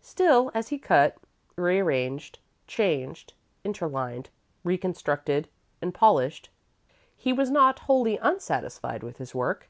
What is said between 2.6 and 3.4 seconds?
changed,